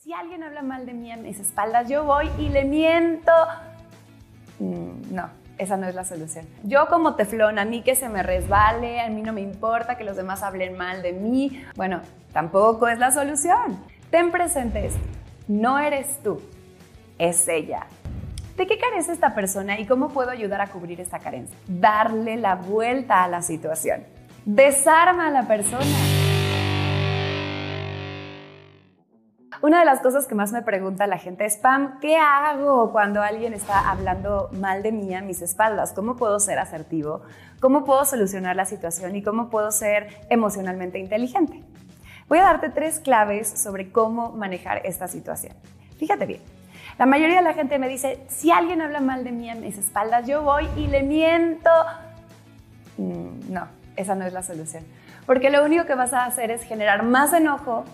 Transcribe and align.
Si 0.00 0.12
alguien 0.12 0.44
habla 0.44 0.62
mal 0.62 0.86
de 0.86 0.92
mí 0.92 1.10
a 1.10 1.16
mis 1.16 1.40
espaldas, 1.40 1.88
yo 1.88 2.04
voy 2.04 2.30
y 2.38 2.50
le 2.50 2.64
miento. 2.64 3.32
Mm, 4.60 5.12
no, 5.12 5.28
esa 5.58 5.76
no 5.76 5.88
es 5.88 5.94
la 5.96 6.04
solución. 6.04 6.46
Yo 6.62 6.86
como 6.86 7.16
teflón, 7.16 7.58
a 7.58 7.64
mí 7.64 7.82
que 7.82 7.96
se 7.96 8.08
me 8.08 8.22
resbale, 8.22 9.00
a 9.00 9.08
mí 9.08 9.22
no 9.22 9.32
me 9.32 9.40
importa 9.40 9.96
que 9.96 10.04
los 10.04 10.16
demás 10.16 10.44
hablen 10.44 10.76
mal 10.76 11.02
de 11.02 11.14
mí. 11.14 11.64
Bueno, 11.74 12.00
tampoco 12.32 12.86
es 12.86 13.00
la 13.00 13.10
solución. 13.10 13.84
Ten 14.08 14.30
presente 14.30 14.86
esto. 14.86 15.00
No 15.48 15.80
eres 15.80 16.22
tú, 16.22 16.40
es 17.18 17.48
ella. 17.48 17.88
¿De 18.56 18.68
qué 18.68 18.78
carece 18.78 19.10
esta 19.10 19.34
persona 19.34 19.80
y 19.80 19.86
cómo 19.86 20.10
puedo 20.10 20.30
ayudar 20.30 20.60
a 20.60 20.68
cubrir 20.68 21.00
esta 21.00 21.18
carencia? 21.18 21.58
Darle 21.66 22.36
la 22.36 22.54
vuelta 22.54 23.24
a 23.24 23.28
la 23.28 23.42
situación. 23.42 24.04
Desarma 24.44 25.26
a 25.26 25.30
la 25.30 25.48
persona. 25.48 25.84
Una 29.60 29.80
de 29.80 29.84
las 29.84 30.00
cosas 30.00 30.28
que 30.28 30.36
más 30.36 30.52
me 30.52 30.62
pregunta 30.62 31.08
la 31.08 31.18
gente 31.18 31.44
es, 31.44 31.56
Pam, 31.56 31.98
¿qué 31.98 32.16
hago 32.16 32.92
cuando 32.92 33.22
alguien 33.22 33.54
está 33.54 33.90
hablando 33.90 34.50
mal 34.52 34.84
de 34.84 34.92
mí 34.92 35.12
a 35.16 35.20
mis 35.20 35.42
espaldas? 35.42 35.92
¿Cómo 35.92 36.14
puedo 36.14 36.38
ser 36.38 36.60
asertivo? 36.60 37.22
¿Cómo 37.58 37.84
puedo 37.84 38.04
solucionar 38.04 38.54
la 38.54 38.66
situación? 38.66 39.16
¿Y 39.16 39.22
cómo 39.24 39.50
puedo 39.50 39.72
ser 39.72 40.10
emocionalmente 40.30 41.00
inteligente? 41.00 41.64
Voy 42.28 42.38
a 42.38 42.42
darte 42.42 42.68
tres 42.68 43.00
claves 43.00 43.48
sobre 43.48 43.90
cómo 43.90 44.30
manejar 44.30 44.82
esta 44.84 45.08
situación. 45.08 45.54
Fíjate 45.98 46.26
bien. 46.26 46.40
La 46.96 47.06
mayoría 47.06 47.38
de 47.38 47.42
la 47.42 47.54
gente 47.54 47.80
me 47.80 47.88
dice, 47.88 48.20
si 48.28 48.52
alguien 48.52 48.80
habla 48.80 49.00
mal 49.00 49.24
de 49.24 49.32
mí 49.32 49.50
a 49.50 49.56
mis 49.56 49.76
espaldas, 49.76 50.28
yo 50.28 50.42
voy 50.42 50.68
y 50.76 50.86
le 50.86 51.02
miento. 51.02 51.70
Mm, 52.96 53.52
no, 53.52 53.66
esa 53.96 54.14
no 54.14 54.24
es 54.24 54.32
la 54.32 54.44
solución. 54.44 54.84
Porque 55.26 55.50
lo 55.50 55.64
único 55.64 55.84
que 55.84 55.96
vas 55.96 56.12
a 56.12 56.26
hacer 56.26 56.52
es 56.52 56.62
generar 56.62 57.02
más 57.02 57.32
enojo 57.32 57.84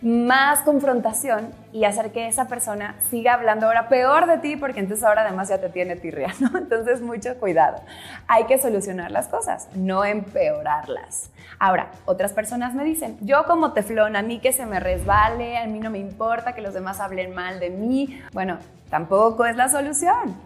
más 0.00 0.60
confrontación 0.60 1.50
y 1.72 1.84
hacer 1.84 2.12
que 2.12 2.28
esa 2.28 2.46
persona 2.46 2.94
siga 3.10 3.34
hablando 3.34 3.66
ahora 3.66 3.88
peor 3.88 4.26
de 4.26 4.38
ti 4.38 4.56
porque 4.56 4.80
entonces 4.80 5.04
ahora 5.04 5.22
además 5.22 5.48
ya 5.48 5.58
te 5.58 5.68
tiene 5.68 5.96
tirria, 5.96 6.32
¿no? 6.40 6.56
Entonces 6.58 7.00
mucho 7.00 7.36
cuidado. 7.38 7.80
Hay 8.26 8.44
que 8.44 8.58
solucionar 8.58 9.10
las 9.10 9.28
cosas, 9.28 9.68
no 9.74 10.04
empeorarlas. 10.04 11.30
Ahora, 11.58 11.90
otras 12.04 12.32
personas 12.32 12.74
me 12.74 12.84
dicen, 12.84 13.18
yo 13.20 13.44
como 13.44 13.72
teflón, 13.72 14.14
a 14.14 14.22
mí 14.22 14.38
que 14.38 14.52
se 14.52 14.66
me 14.66 14.78
resbale, 14.78 15.58
a 15.58 15.66
mí 15.66 15.80
no 15.80 15.90
me 15.90 15.98
importa 15.98 16.54
que 16.54 16.62
los 16.62 16.74
demás 16.74 17.00
hablen 17.00 17.34
mal 17.34 17.58
de 17.58 17.70
mí. 17.70 18.22
Bueno, 18.32 18.58
tampoco 18.90 19.44
es 19.44 19.56
la 19.56 19.68
solución. 19.68 20.36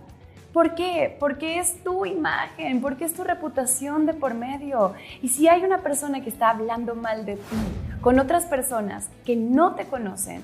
¿Por 0.52 0.74
qué? 0.74 1.16
Porque 1.18 1.58
es 1.58 1.82
tu 1.82 2.04
imagen, 2.04 2.82
porque 2.82 3.06
es 3.06 3.14
tu 3.14 3.24
reputación 3.24 4.04
de 4.04 4.12
por 4.12 4.34
medio. 4.34 4.92
Y 5.22 5.28
si 5.28 5.48
hay 5.48 5.64
una 5.64 5.78
persona 5.78 6.22
que 6.22 6.28
está 6.28 6.50
hablando 6.50 6.94
mal 6.94 7.24
de 7.24 7.36
ti 7.36 8.00
con 8.02 8.18
otras 8.18 8.44
personas 8.44 9.08
que 9.24 9.34
no 9.34 9.74
te 9.74 9.86
conocen, 9.86 10.42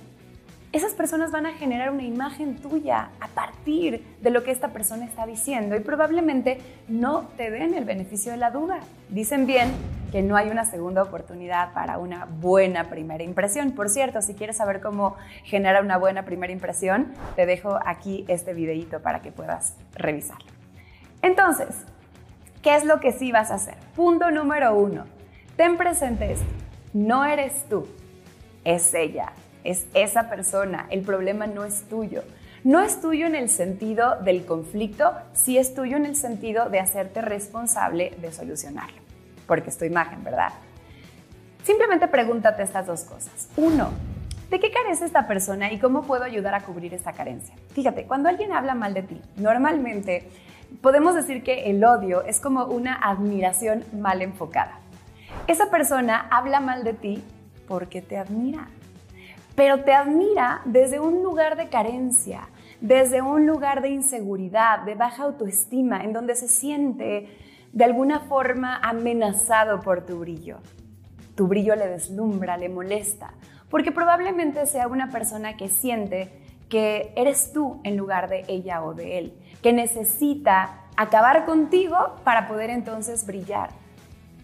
esas 0.72 0.92
personas 0.92 1.30
van 1.30 1.46
a 1.46 1.52
generar 1.52 1.90
una 1.90 2.02
imagen 2.04 2.56
tuya 2.56 3.10
a 3.20 3.28
partir 3.28 4.04
de 4.20 4.30
lo 4.30 4.44
que 4.44 4.50
esta 4.50 4.68
persona 4.68 5.04
está 5.04 5.26
diciendo 5.26 5.76
y 5.76 5.80
probablemente 5.80 6.58
no 6.88 7.22
te 7.36 7.50
den 7.50 7.74
el 7.74 7.84
beneficio 7.84 8.32
de 8.32 8.38
la 8.38 8.50
duda. 8.50 8.80
Dicen 9.08 9.46
bien 9.46 9.70
que 10.10 10.22
no 10.22 10.36
hay 10.36 10.48
una 10.48 10.64
segunda 10.64 11.02
oportunidad 11.02 11.72
para 11.72 11.98
una 11.98 12.26
buena 12.26 12.84
primera 12.84 13.24
impresión. 13.24 13.72
Por 13.72 13.88
cierto, 13.88 14.22
si 14.22 14.34
quieres 14.34 14.56
saber 14.56 14.80
cómo 14.80 15.16
generar 15.44 15.82
una 15.82 15.98
buena 15.98 16.24
primera 16.24 16.52
impresión, 16.52 17.12
te 17.36 17.46
dejo 17.46 17.78
aquí 17.84 18.24
este 18.28 18.54
videito 18.54 19.00
para 19.00 19.20
que 19.20 19.32
puedas 19.32 19.76
revisarlo. 19.94 20.50
Entonces, 21.22 21.68
¿qué 22.62 22.76
es 22.76 22.84
lo 22.84 23.00
que 23.00 23.12
sí 23.12 23.32
vas 23.32 23.50
a 23.50 23.54
hacer? 23.54 23.76
Punto 23.96 24.30
número 24.30 24.74
uno, 24.74 25.04
ten 25.56 25.76
presente 25.76 26.32
esto. 26.32 26.46
No 26.92 27.24
eres 27.24 27.64
tú, 27.68 27.86
es 28.64 28.94
ella 28.94 29.32
es 29.64 29.86
esa 29.94 30.28
persona, 30.28 30.86
el 30.90 31.02
problema 31.02 31.46
no 31.46 31.64
es 31.64 31.82
tuyo. 31.82 32.22
No 32.64 32.80
es 32.80 33.00
tuyo 33.00 33.26
en 33.26 33.34
el 33.34 33.48
sentido 33.48 34.16
del 34.16 34.44
conflicto, 34.44 35.12
sí 35.32 35.58
es 35.58 35.74
tuyo 35.74 35.96
en 35.96 36.06
el 36.06 36.16
sentido 36.16 36.70
de 36.70 36.80
hacerte 36.80 37.20
responsable 37.20 38.16
de 38.20 38.32
solucionarlo, 38.32 39.00
porque 39.48 39.70
es 39.70 39.78
tu 39.78 39.84
imagen, 39.84 40.22
¿verdad? 40.22 40.52
Simplemente 41.64 42.06
pregúntate 42.06 42.62
estas 42.62 42.86
dos 42.86 43.02
cosas. 43.02 43.48
Uno, 43.56 43.90
¿de 44.50 44.60
qué 44.60 44.70
carece 44.70 45.04
esta 45.04 45.26
persona 45.26 45.72
y 45.72 45.80
cómo 45.80 46.02
puedo 46.02 46.22
ayudar 46.22 46.54
a 46.54 46.60
cubrir 46.60 46.94
esta 46.94 47.12
carencia? 47.12 47.54
Fíjate, 47.72 48.04
cuando 48.04 48.28
alguien 48.28 48.52
habla 48.52 48.74
mal 48.74 48.94
de 48.94 49.02
ti, 49.02 49.20
normalmente 49.36 50.28
podemos 50.80 51.14
decir 51.16 51.42
que 51.42 51.70
el 51.70 51.82
odio 51.82 52.22
es 52.22 52.40
como 52.40 52.66
una 52.66 52.94
admiración 52.94 53.84
mal 53.92 54.22
enfocada. 54.22 54.78
Esa 55.46 55.70
persona 55.70 56.28
habla 56.30 56.60
mal 56.60 56.84
de 56.84 56.92
ti 56.92 57.24
porque 57.66 58.02
te 58.02 58.16
admira, 58.16 58.68
pero 59.56 59.82
te 59.82 59.92
admira 59.92 60.60
desde 60.64 61.00
un 61.00 61.22
lugar 61.22 61.56
de 61.56 61.68
carencia, 61.68 62.48
desde 62.80 63.22
un 63.22 63.46
lugar 63.46 63.82
de 63.82 63.88
inseguridad, 63.88 64.84
de 64.84 64.94
baja 64.94 65.24
autoestima, 65.24 66.04
en 66.04 66.12
donde 66.12 66.34
se 66.36 66.48
siente 66.48 67.28
de 67.72 67.84
alguna 67.84 68.20
forma 68.20 68.76
amenazado 68.76 69.80
por 69.80 70.04
tu 70.04 70.20
brillo. 70.20 70.58
Tu 71.34 71.46
brillo 71.46 71.76
le 71.76 71.86
deslumbra, 71.86 72.56
le 72.56 72.68
molesta, 72.68 73.34
porque 73.70 73.92
probablemente 73.92 74.66
sea 74.66 74.88
una 74.88 75.10
persona 75.10 75.56
que 75.56 75.68
siente 75.68 76.30
que 76.68 77.12
eres 77.16 77.52
tú 77.52 77.80
en 77.84 77.96
lugar 77.96 78.28
de 78.28 78.44
ella 78.48 78.82
o 78.82 78.94
de 78.94 79.18
él, 79.18 79.34
que 79.62 79.72
necesita 79.72 80.80
acabar 80.96 81.44
contigo 81.46 82.16
para 82.24 82.48
poder 82.48 82.70
entonces 82.70 83.26
brillar. 83.26 83.70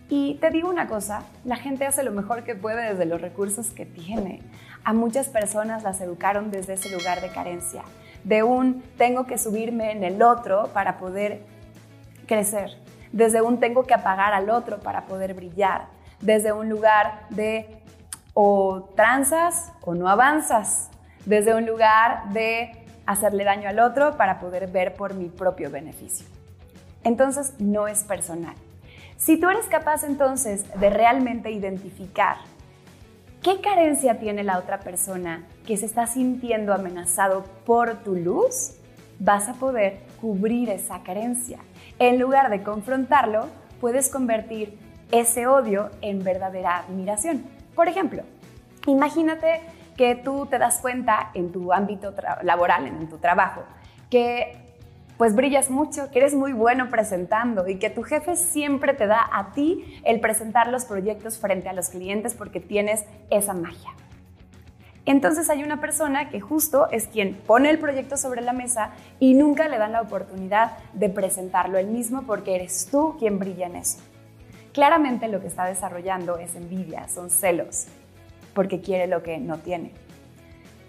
Y 0.09 0.34
te 0.34 0.51
digo 0.51 0.69
una 0.69 0.87
cosa, 0.87 1.25
la 1.45 1.57
gente 1.57 1.87
hace 1.87 2.03
lo 2.03 2.13
mejor 2.13 2.45
que 2.45 2.55
puede 2.55 2.91
desde 2.91 3.07
los 3.07 3.21
recursos 3.21 3.71
que 3.71 3.87
tiene. 3.87 4.41
A 4.84 4.93
muchas 4.93 5.29
personas 5.29 5.83
las 5.83 6.01
educaron 6.01 6.51
desde 6.51 6.75
ese 6.75 6.91
lugar 6.91 7.21
de 7.21 7.31
carencia, 7.31 7.83
de 8.23 8.43
un 8.43 8.83
tengo 8.97 9.27
que 9.27 9.39
subirme 9.39 9.93
en 9.93 10.05
el 10.05 10.23
otro 10.23 10.69
para 10.73 10.99
poder 10.99 11.43
crecer, 12.27 12.84
desde 13.15 13.43
un 13.43 13.61
tengo 13.61 13.85
que 13.85 13.95
apagar 13.95 14.35
al 14.35 14.51
otro 14.51 14.81
para 14.81 15.07
poder 15.07 15.35
brillar, 15.35 15.87
desde 16.21 16.53
un 16.53 16.69
lugar 16.69 17.27
de 17.31 17.81
o 18.35 18.91
tranzas 18.97 19.73
o 19.83 19.95
no 19.95 20.09
avanzas, 20.09 20.91
desde 21.25 21.55
un 21.55 21.65
lugar 21.65 22.31
de 22.31 22.73
hacerle 23.07 23.45
daño 23.45 23.69
al 23.69 23.79
otro 23.79 24.17
para 24.17 24.41
poder 24.41 24.67
ver 24.67 24.95
por 24.95 25.15
mi 25.15 25.29
propio 25.29 25.71
beneficio. 25.71 26.27
Entonces 27.05 27.55
no 27.61 27.87
es 27.87 28.03
personal. 28.03 28.57
Si 29.17 29.39
tú 29.39 29.49
eres 29.49 29.67
capaz 29.67 30.03
entonces 30.03 30.65
de 30.81 30.91
realmente 30.91 31.53
identificar 31.53 32.39
¿Qué 33.45 33.61
carencia 33.61 34.19
tiene 34.19 34.43
la 34.43 34.59
otra 34.59 34.81
persona 34.81 35.45
que 35.67 35.77
se 35.77 35.85
está 35.85 36.07
sintiendo 36.07 36.73
amenazado 36.73 37.45
por 37.67 37.97
tu 38.03 38.15
luz? 38.15 38.71
Vas 39.19 39.51
a 39.51 39.53
poder 39.53 40.01
cubrir 40.25 40.71
esa 40.71 41.03
carencia. 41.03 41.59
En 41.99 42.19
lugar 42.19 42.49
de 42.49 42.62
confrontarlo, 42.62 43.49
puedes 43.79 44.09
convertir 44.09 44.79
ese 45.12 45.47
odio 45.47 45.91
en 46.01 46.25
verdadera 46.25 46.79
admiración. 46.79 47.45
Por 47.75 47.89
ejemplo, 47.89 48.23
imagínate 48.87 49.61
que 49.99 50.15
tú 50.15 50.47
te 50.47 50.59
das 50.59 50.79
cuenta 50.79 51.31
en 51.34 51.53
tu 51.53 51.75
ámbito 51.75 52.15
laboral, 52.41 52.87
en 52.87 53.07
tu 53.07 53.19
trabajo, 53.19 53.65
que 54.09 54.57
pues 55.19 55.34
brillas 55.34 55.69
mucho, 55.69 56.11
que 56.11 56.21
eres 56.21 56.34
muy 56.34 56.55
bueno 56.55 56.89
presentando 56.89 57.69
y 57.69 57.79
que 57.79 57.91
tu 57.91 58.03
jefe 58.03 58.34
siempre 58.34 58.95
te 58.95 59.07
da 59.07 59.29
a 59.31 59.53
ti 59.53 60.01
el 60.05 60.21
presentar 60.21 60.69
los 60.69 60.87
proyectos 60.87 61.37
frente 61.37 61.69
a 61.69 61.75
los 61.75 61.91
clientes 61.91 62.33
porque 62.33 62.61
tienes 62.61 63.05
esa 63.29 63.53
magia. 63.53 63.91
Entonces 65.06 65.50
hay 65.50 65.62
una 65.62 65.81
persona 65.81 66.31
que 66.31 66.41
justo 66.41 66.88
es 66.91 67.06
quien 67.06 67.34
pone 67.34 67.69
el 67.70 67.78
proyecto 67.78 68.16
sobre 68.16 68.41
la 68.41 68.53
mesa 68.54 68.92
y 69.20 69.34
nunca 69.34 69.69
le 69.69 69.78
dan 69.78 69.92
la 69.92 70.00
oportunidad 70.00 70.78
de 70.94 71.10
presentarlo 71.10 71.76
él 71.76 71.88
mismo 71.88 72.22
porque 72.22 72.54
eres 72.54 72.88
tú 72.91 73.16
quien 73.19 73.38
brilla 73.38 73.66
en 73.66 73.76
eso. 73.76 73.98
Claramente 74.72 75.28
lo 75.28 75.41
que 75.41 75.47
está 75.47 75.66
desarrollando 75.66 76.38
es 76.38 76.56
envidia, 76.56 77.06
son 77.09 77.31
celos, 77.31 77.87
porque 78.54 78.81
quiere 78.81 79.06
lo 79.06 79.22
que 79.22 79.38
no 79.38 79.59
tiene. 79.59 79.92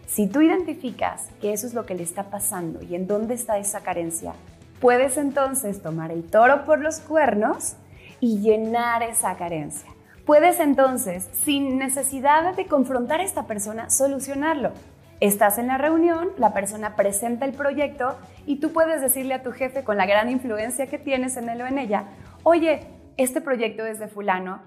Si 0.07 0.27
tú 0.27 0.41
identificas 0.41 1.27
que 1.41 1.51
eso 1.51 1.67
es 1.67 1.73
lo 1.73 1.85
que 1.85 1.93
le 1.93 2.03
está 2.03 2.29
pasando 2.29 2.81
y 2.81 2.95
en 2.95 3.05
dónde 3.05 3.33
está 3.33 3.57
esa 3.57 3.81
carencia, 3.81 4.33
puedes 4.79 5.17
entonces 5.17 5.81
tomar 5.81 6.11
el 6.11 6.23
toro 6.23 6.63
por 6.63 6.79
los 6.79 6.99
cuernos 6.99 7.75
y 8.21 8.39
llenar 8.39 9.03
esa 9.03 9.35
carencia. 9.35 9.94
Puedes 10.25 10.59
entonces, 10.59 11.29
sin 11.43 11.77
necesidad 11.77 12.55
de 12.55 12.65
confrontar 12.65 13.19
a 13.19 13.23
esta 13.23 13.43
persona, 13.43 13.91
solucionarlo. 13.91 14.71
Estás 15.19 15.59
en 15.59 15.67
la 15.67 15.77
reunión, 15.77 16.29
la 16.37 16.51
persona 16.51 16.95
presenta 16.95 17.45
el 17.45 17.53
proyecto 17.53 18.17
y 18.47 18.55
tú 18.55 18.73
puedes 18.73 19.01
decirle 19.01 19.35
a 19.35 19.43
tu 19.43 19.51
jefe 19.51 19.83
con 19.83 19.97
la 19.97 20.07
gran 20.07 20.31
influencia 20.31 20.87
que 20.87 20.97
tienes 20.97 21.37
en 21.37 21.49
él 21.49 21.61
o 21.61 21.67
en 21.67 21.77
ella, 21.77 22.05
oye, 22.41 22.87
este 23.17 23.39
proyecto 23.39 23.85
es 23.85 23.99
de 23.99 24.07
fulano, 24.07 24.61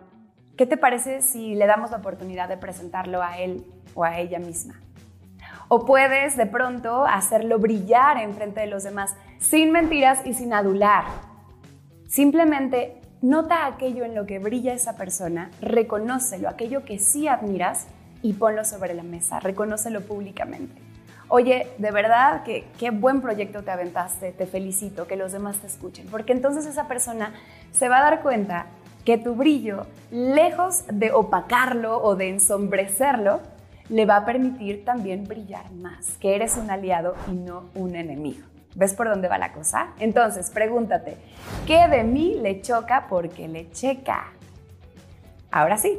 ¿qué 0.57 0.65
te 0.65 0.77
parece 0.77 1.23
si 1.23 1.57
le 1.57 1.67
damos 1.67 1.91
la 1.91 1.99
oportunidad 1.99 2.49
de 2.49 2.57
presentarlo 2.57 3.21
a 3.21 3.39
él 3.39 3.67
o 3.95 4.05
a 4.05 4.19
ella 4.21 4.39
misma? 4.39 4.81
O 5.67 5.85
puedes 5.85 6.37
de 6.37 6.47
pronto 6.47 7.05
hacerlo 7.05 7.59
brillar 7.59 8.17
en 8.19 8.33
frente 8.35 8.61
de 8.61 8.69
los 8.69 8.85
demás, 8.85 9.17
sin 9.39 9.73
mentiras 9.73 10.21
y 10.25 10.35
sin 10.35 10.55
adular. 10.55 11.05
Simplemente 12.07 13.03
nota 13.23 13.67
aquello 13.67 14.05
en 14.05 14.15
lo 14.15 14.27
que 14.27 14.39
brilla 14.39 14.75
esa 14.75 14.97
persona, 14.97 15.51
reconócelo, 15.61 16.49
aquello 16.49 16.85
que 16.85 16.99
sí 16.99 17.29
admiras 17.29 17.87
y 18.23 18.35
ponlo 18.35 18.65
sobre 18.65 18.95
la 18.95 19.03
mesa, 19.03 19.41
reconócelo 19.41 20.03
públicamente. 20.03 20.81
Oye, 21.29 21.69
de 21.77 21.91
verdad 21.91 22.43
que 22.43 22.67
qué 22.79 22.91
buen 22.91 23.21
proyecto 23.21 23.63
te 23.63 23.71
aventaste, 23.71 24.33
te 24.33 24.47
felicito, 24.47 25.07
que 25.07 25.17
los 25.17 25.33
demás 25.33 25.59
te 25.59 25.67
escuchen, 25.67 26.07
porque 26.11 26.33
entonces 26.33 26.65
esa 26.65 26.89
persona 26.89 27.35
se 27.71 27.89
va 27.89 27.99
a 27.99 28.03
dar 28.03 28.23
cuenta 28.23 28.67
que 29.05 29.19
tu 29.19 29.35
brillo, 29.35 29.87
lejos 30.11 30.85
de 30.91 31.13
opacarlo 31.13 32.03
o 32.03 32.17
de 32.17 32.31
ensombrecerlo, 32.31 33.41
le 33.91 34.07
va 34.07 34.17
a 34.17 34.25
permitir 34.25 34.85
también 34.85 35.25
brillar 35.25 35.71
más, 35.73 36.17
que 36.19 36.35
eres 36.35 36.57
un 36.57 36.71
aliado 36.71 37.15
y 37.31 37.33
no 37.33 37.65
un 37.75 37.95
enemigo. 37.95 38.47
¿Ves 38.75 38.95
por 38.95 39.09
dónde 39.09 39.29
va 39.29 39.39
la 39.39 39.53
cosa? 39.53 39.89
Entonces, 39.99 40.51
pregúntate, 40.51 41.17
¿qué 41.67 41.89
de 41.89 42.05
mí 42.05 42.39
le 42.41 42.61
choca 42.61 43.07
porque 43.09 43.49
le 43.49 43.71
checa? 43.71 44.33
Ahora 45.51 45.79
sí, 45.79 45.99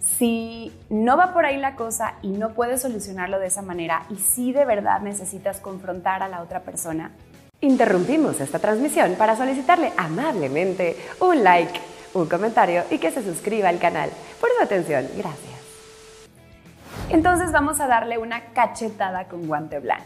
si 0.00 0.72
no 0.88 1.16
va 1.16 1.32
por 1.32 1.44
ahí 1.44 1.58
la 1.58 1.74
cosa 1.74 2.14
y 2.22 2.28
no 2.28 2.54
puedes 2.54 2.82
solucionarlo 2.82 3.38
de 3.38 3.48
esa 3.48 3.62
manera 3.62 4.04
y 4.08 4.16
si 4.16 4.52
de 4.52 4.64
verdad 4.64 5.00
necesitas 5.00 5.60
confrontar 5.60 6.22
a 6.22 6.28
la 6.28 6.42
otra 6.42 6.60
persona, 6.60 7.12
interrumpimos 7.60 8.40
esta 8.40 8.58
transmisión 8.58 9.14
para 9.16 9.36
solicitarle 9.36 9.92
amablemente 9.96 10.96
un 11.20 11.42
like, 11.42 11.80
un 12.14 12.26
comentario 12.26 12.84
y 12.90 12.98
que 12.98 13.10
se 13.10 13.22
suscriba 13.22 13.68
al 13.68 13.78
canal. 13.78 14.10
Por 14.40 14.50
su 14.56 14.62
atención, 14.62 15.06
gracias. 15.16 15.56
Entonces 17.10 17.52
vamos 17.52 17.80
a 17.80 17.86
darle 17.86 18.18
una 18.18 18.46
cachetada 18.52 19.28
con 19.28 19.46
guante 19.46 19.78
blanco. 19.78 20.04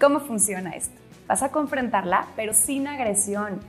¿Cómo 0.00 0.20
funciona 0.20 0.70
esto? 0.70 0.96
Vas 1.32 1.42
a 1.42 1.48
confrontarla, 1.48 2.26
pero 2.36 2.52
sin 2.52 2.86
agresión. 2.86 3.60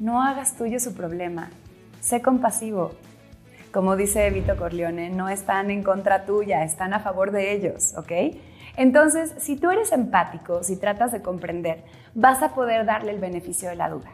No 0.00 0.20
hagas 0.20 0.56
tuyo 0.56 0.80
su 0.80 0.94
problema. 0.94 1.48
Sé 2.00 2.20
compasivo. 2.22 2.90
Como 3.72 3.94
dice 3.94 4.28
Vito 4.30 4.56
Corleone, 4.56 5.10
no 5.10 5.28
están 5.28 5.70
en 5.70 5.84
contra 5.84 6.24
tuya, 6.26 6.64
están 6.64 6.92
a 6.92 6.98
favor 6.98 7.30
de 7.30 7.52
ellos, 7.52 7.94
¿ok? 7.96 8.36
Entonces, 8.76 9.32
si 9.38 9.54
tú 9.54 9.70
eres 9.70 9.92
empático, 9.92 10.64
si 10.64 10.74
tratas 10.76 11.12
de 11.12 11.22
comprender, 11.22 11.84
vas 12.16 12.42
a 12.42 12.52
poder 12.52 12.84
darle 12.84 13.12
el 13.12 13.20
beneficio 13.20 13.68
de 13.68 13.76
la 13.76 13.90
duda. 13.90 14.10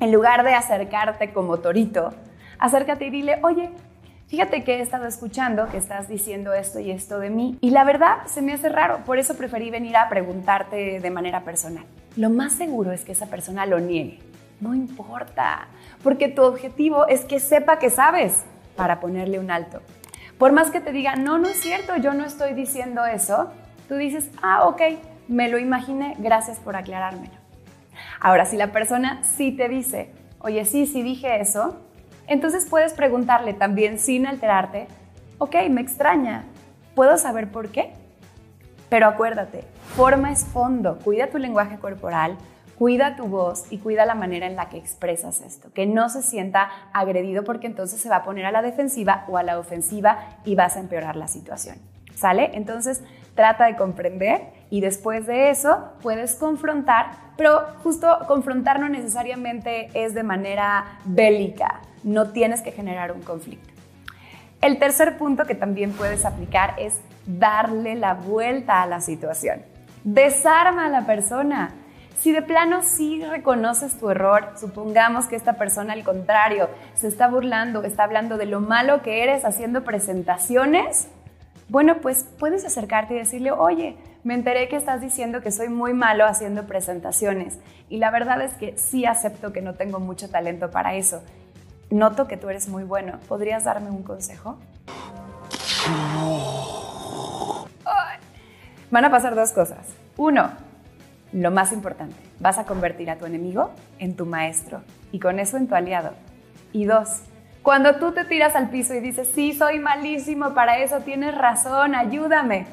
En 0.00 0.10
lugar 0.10 0.42
de 0.42 0.54
acercarte 0.54 1.34
como 1.34 1.58
torito, 1.58 2.14
acércate 2.58 3.08
y 3.08 3.10
dile, 3.10 3.40
oye, 3.42 3.68
fíjate 4.28 4.64
que 4.64 4.76
he 4.76 4.80
estado 4.80 5.06
escuchando 5.06 5.68
que 5.68 5.76
estás 5.76 6.08
diciendo 6.08 6.54
esto 6.54 6.80
y 6.80 6.92
esto 6.92 7.18
de 7.18 7.28
mí 7.28 7.58
y 7.60 7.72
la 7.72 7.84
verdad 7.84 8.24
se 8.24 8.40
me 8.40 8.54
hace 8.54 8.70
raro, 8.70 9.04
por 9.04 9.18
eso 9.18 9.36
preferí 9.36 9.68
venir 9.68 9.98
a 9.98 10.08
preguntarte 10.08 10.98
de 10.98 11.10
manera 11.10 11.44
personal. 11.44 11.84
Lo 12.16 12.28
más 12.28 12.52
seguro 12.52 12.92
es 12.92 13.04
que 13.04 13.12
esa 13.12 13.26
persona 13.26 13.64
lo 13.64 13.80
niegue. 13.80 14.18
No 14.60 14.74
importa, 14.74 15.68
porque 16.02 16.28
tu 16.28 16.42
objetivo 16.42 17.06
es 17.08 17.24
que 17.24 17.40
sepa 17.40 17.78
que 17.78 17.90
sabes 17.90 18.44
para 18.76 19.00
ponerle 19.00 19.38
un 19.38 19.50
alto. 19.50 19.80
Por 20.38 20.52
más 20.52 20.70
que 20.70 20.80
te 20.80 20.92
diga, 20.92 21.16
no, 21.16 21.38
no 21.38 21.48
es 21.48 21.60
cierto, 21.60 21.96
yo 21.96 22.14
no 22.14 22.24
estoy 22.24 22.52
diciendo 22.54 23.06
eso, 23.06 23.50
tú 23.88 23.96
dices, 23.96 24.30
ah, 24.42 24.66
ok, 24.66 24.82
me 25.28 25.48
lo 25.48 25.58
imaginé, 25.58 26.14
gracias 26.18 26.58
por 26.58 26.76
aclarármelo. 26.76 27.34
Ahora, 28.20 28.44
si 28.44 28.56
la 28.56 28.72
persona 28.72 29.22
sí 29.24 29.52
te 29.52 29.68
dice, 29.68 30.10
oye, 30.38 30.64
sí, 30.64 30.86
sí 30.86 31.02
dije 31.02 31.40
eso, 31.40 31.80
entonces 32.26 32.66
puedes 32.68 32.92
preguntarle 32.92 33.54
también 33.54 33.98
sin 33.98 34.26
alterarte, 34.26 34.86
ok, 35.38 35.56
me 35.70 35.80
extraña, 35.80 36.44
¿puedo 36.94 37.18
saber 37.18 37.50
por 37.50 37.70
qué? 37.70 37.92
Pero 38.92 39.06
acuérdate, 39.06 39.64
forma 39.96 40.32
es 40.32 40.44
fondo, 40.44 40.98
cuida 40.98 41.28
tu 41.28 41.38
lenguaje 41.38 41.78
corporal, 41.78 42.36
cuida 42.76 43.16
tu 43.16 43.24
voz 43.24 43.64
y 43.72 43.78
cuida 43.78 44.04
la 44.04 44.14
manera 44.14 44.46
en 44.46 44.54
la 44.54 44.68
que 44.68 44.76
expresas 44.76 45.40
esto, 45.40 45.72
que 45.72 45.86
no 45.86 46.10
se 46.10 46.20
sienta 46.20 46.68
agredido 46.92 47.42
porque 47.42 47.66
entonces 47.66 48.02
se 48.02 48.10
va 48.10 48.16
a 48.16 48.22
poner 48.22 48.44
a 48.44 48.52
la 48.52 48.60
defensiva 48.60 49.24
o 49.28 49.38
a 49.38 49.42
la 49.42 49.58
ofensiva 49.58 50.18
y 50.44 50.56
vas 50.56 50.76
a 50.76 50.80
empeorar 50.80 51.16
la 51.16 51.26
situación. 51.26 51.76
¿Sale? 52.14 52.50
Entonces 52.52 53.02
trata 53.34 53.64
de 53.64 53.76
comprender 53.76 54.48
y 54.68 54.82
después 54.82 55.26
de 55.26 55.48
eso 55.48 55.92
puedes 56.02 56.34
confrontar, 56.34 57.12
pero 57.38 57.68
justo 57.82 58.18
confrontar 58.28 58.78
no 58.78 58.90
necesariamente 58.90 59.88
es 59.94 60.12
de 60.12 60.22
manera 60.22 60.98
bélica, 61.06 61.80
no 62.04 62.32
tienes 62.32 62.60
que 62.60 62.72
generar 62.72 63.12
un 63.12 63.22
conflicto. 63.22 63.72
El 64.60 64.78
tercer 64.78 65.16
punto 65.16 65.46
que 65.46 65.54
también 65.54 65.92
puedes 65.92 66.26
aplicar 66.26 66.74
es 66.76 67.00
darle 67.26 67.94
la 67.94 68.14
vuelta 68.14 68.82
a 68.82 68.86
la 68.86 69.00
situación. 69.00 69.62
Desarma 70.04 70.86
a 70.86 70.88
la 70.88 71.06
persona. 71.06 71.74
Si 72.18 72.32
de 72.32 72.42
plano 72.42 72.82
sí 72.82 73.24
reconoces 73.24 73.98
tu 73.98 74.10
error, 74.10 74.52
supongamos 74.56 75.26
que 75.26 75.36
esta 75.36 75.54
persona 75.54 75.92
al 75.92 76.04
contrario 76.04 76.68
se 76.94 77.08
está 77.08 77.28
burlando, 77.28 77.82
está 77.82 78.04
hablando 78.04 78.36
de 78.38 78.46
lo 78.46 78.60
malo 78.60 79.02
que 79.02 79.22
eres 79.22 79.44
haciendo 79.44 79.82
presentaciones, 79.82 81.08
bueno, 81.68 81.96
pues 82.00 82.26
puedes 82.38 82.64
acercarte 82.64 83.14
y 83.14 83.18
decirle, 83.18 83.50
oye, 83.50 83.96
me 84.24 84.34
enteré 84.34 84.68
que 84.68 84.76
estás 84.76 85.00
diciendo 85.00 85.40
que 85.40 85.50
soy 85.50 85.68
muy 85.68 85.94
malo 85.94 86.26
haciendo 86.26 86.66
presentaciones 86.66 87.58
y 87.88 87.96
la 87.96 88.10
verdad 88.10 88.42
es 88.42 88.54
que 88.54 88.76
sí 88.76 89.04
acepto 89.04 89.52
que 89.52 89.62
no 89.62 89.74
tengo 89.74 89.98
mucho 89.98 90.28
talento 90.28 90.70
para 90.70 90.94
eso 90.94 91.22
noto 91.92 92.26
que 92.26 92.36
tú 92.36 92.48
eres 92.48 92.68
muy 92.68 92.84
bueno. 92.84 93.18
¿Podrías 93.28 93.64
darme 93.64 93.90
un 93.90 94.02
consejo? 94.02 94.58
Van 98.92 99.06
a 99.06 99.10
pasar 99.10 99.34
dos 99.34 99.52
cosas. 99.52 99.88
Uno, 100.18 100.50
lo 101.32 101.50
más 101.50 101.72
importante, 101.72 102.14
vas 102.40 102.58
a 102.58 102.66
convertir 102.66 103.08
a 103.08 103.16
tu 103.16 103.24
enemigo 103.24 103.70
en 103.98 104.14
tu 104.16 104.26
maestro 104.26 104.82
y 105.12 105.18
con 105.18 105.38
eso 105.38 105.56
en 105.56 105.66
tu 105.66 105.74
aliado. 105.74 106.12
Y 106.74 106.84
dos, 106.84 107.22
cuando 107.62 107.96
tú 107.96 108.12
te 108.12 108.26
tiras 108.26 108.54
al 108.54 108.68
piso 108.68 108.92
y 108.92 109.00
dices, 109.00 109.30
sí, 109.34 109.54
soy 109.54 109.78
malísimo 109.78 110.52
para 110.52 110.76
eso, 110.76 111.00
tienes 111.00 111.34
razón, 111.34 111.94
ayúdame, 111.94 112.66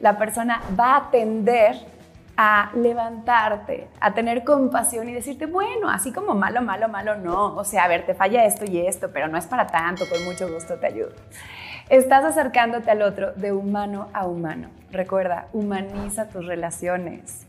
la 0.00 0.16
persona 0.16 0.62
va 0.80 0.94
a 0.94 0.96
atender 1.08 1.76
a 2.38 2.70
levantarte, 2.74 3.88
a 4.00 4.14
tener 4.14 4.44
compasión 4.44 5.10
y 5.10 5.12
decirte, 5.12 5.44
bueno, 5.44 5.90
así 5.90 6.10
como 6.10 6.34
malo, 6.34 6.62
malo, 6.62 6.88
malo, 6.88 7.16
no. 7.16 7.54
O 7.54 7.64
sea, 7.64 7.84
a 7.84 7.88
ver, 7.88 8.06
te 8.06 8.14
falla 8.14 8.46
esto 8.46 8.64
y 8.64 8.78
esto, 8.78 9.10
pero 9.12 9.28
no 9.28 9.36
es 9.36 9.46
para 9.46 9.66
tanto, 9.66 10.08
con 10.08 10.24
mucho 10.24 10.50
gusto 10.50 10.76
te 10.76 10.86
ayudo. 10.86 11.12
Estás 11.88 12.24
acercándote 12.24 12.90
al 12.90 13.00
otro 13.02 13.32
de 13.34 13.52
humano 13.52 14.08
a 14.12 14.26
humano. 14.26 14.70
Recuerda, 14.90 15.46
humaniza 15.52 16.28
tus 16.28 16.44
relaciones. 16.44 17.46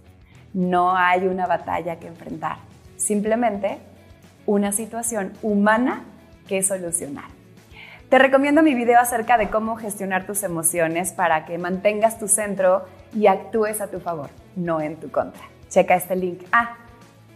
No 0.54 0.96
hay 0.96 1.26
una 1.26 1.48
batalla 1.48 1.96
que 1.96 2.06
enfrentar, 2.06 2.58
simplemente 2.98 3.80
una 4.46 4.72
situación 4.72 5.34
humana 5.42 6.04
que 6.48 6.62
solucionar. 6.62 7.26
Te 8.10 8.20
recomiendo 8.20 8.62
mi 8.62 8.76
video 8.76 9.00
acerca 9.00 9.40
de 9.40 9.50
cómo 9.50 9.76
gestionar 9.76 10.28
tus 10.28 10.44
emociones 10.44 11.14
para 11.14 11.46
que 11.46 11.58
mantengas 11.58 12.20
tu 12.20 12.28
centro 12.28 12.86
y 13.16 13.26
actúes 13.26 13.82
a 13.82 13.88
tu 13.88 14.00
favor 14.00 14.30
no 14.56 14.82
en 14.82 14.98
tu 14.98 15.10
contra. 15.10 15.42
Checa 15.68 15.96
este 15.96 16.16
link. 16.16 16.44
Ah, 16.52 16.78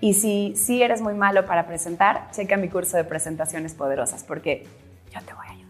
y 0.02 0.14
si, 0.14 0.56
si 0.56 0.84
eres 0.84 1.02
muy 1.02 1.16
malo 1.16 1.48
para 1.48 1.66
presentar, 1.66 2.30
checa 2.30 2.58
mi 2.58 2.70
curso 2.70 2.96
de 2.96 3.06
presentaciones 3.06 3.74
poderosas 3.74 4.24
porque 4.24 4.68
yo 5.12 5.20
te 5.22 5.34
voy 5.34 5.48
a 5.48 5.62